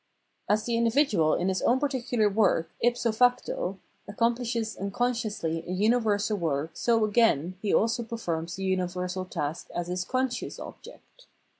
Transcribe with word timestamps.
As 0.49 0.63
the 0.65 0.75
individual 0.77 1.35
in 1.35 1.47
his 1.47 1.61
own. 1.61 1.79
particular 1.79 2.27
work 2.27 2.71
if 2.79 2.97
so 2.97 3.11
facto 3.11 3.77
accomplishes 4.07 4.75
unconsciously 4.75 5.63
a 5.67 5.71
universal 5.71 6.37
work 6.39 6.71
so 6.73 7.05
again 7.05 7.53
he 7.61 7.71
also 7.71 8.01
performs 8.01 8.55
the 8.55 8.63
universal 8.63 9.25
task 9.25 9.67
as 9.75 9.89
his 9.89 10.03
conscious 10.03 10.57
object. 10.57 11.27